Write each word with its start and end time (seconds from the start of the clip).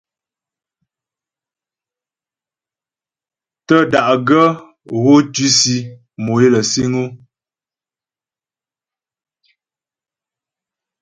Tə́ 3.67 3.81
da'gaə́ 3.91 4.49
gho 5.01 5.15
tʉsì 5.33 5.75
mò 6.23 6.33
é 6.45 6.47
lə 6.53 6.61
siŋ 6.71 6.93
o. 7.03 7.05